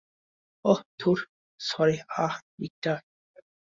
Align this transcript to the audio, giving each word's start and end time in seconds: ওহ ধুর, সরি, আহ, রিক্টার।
ওহ 0.65 0.79
ধুর, 0.99 1.19
সরি, 1.59 1.97
আহ, 2.17 2.33
রিক্টার। 2.61 2.97